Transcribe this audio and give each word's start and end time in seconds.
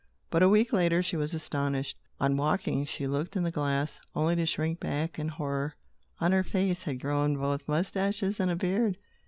But 0.31 0.41
a 0.41 0.49
week 0.49 0.73
later, 0.73 1.03
she 1.03 1.15
was 1.15 1.35
astonished. 1.35 1.95
On 2.19 2.35
waking, 2.35 2.85
she 2.85 3.05
looked 3.05 3.35
in 3.37 3.43
the 3.43 3.51
glass, 3.51 4.01
only 4.15 4.35
to 4.35 4.47
shrink 4.47 4.79
back 4.79 5.19
in 5.19 5.27
horror. 5.27 5.75
On 6.19 6.31
her 6.31 6.41
face 6.41 6.81
had 6.81 6.99
grown 6.99 7.37
both 7.37 7.67
moustaches 7.67 8.39
and 8.39 8.49
a 8.49 8.55
beard. 8.55 8.97